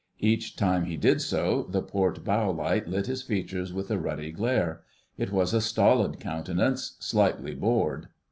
Each 0.17 0.55
time 0.55 0.85
he 0.85 0.97
did 0.97 1.21
so 1.21 1.61
the 1.69 1.83
port 1.83 2.23
bow 2.23 2.49
light 2.49 2.87
lit 2.87 3.05
his 3.05 3.21
features 3.21 3.71
with 3.71 3.91
a 3.91 3.99
ruddy 3.99 4.31
glare. 4.31 4.81
It 5.15 5.31
was 5.31 5.53
a 5.53 5.61
stolid 5.61 6.19
countenance, 6.19 6.97
slightly 6.99 7.53
bored. 7.53 8.07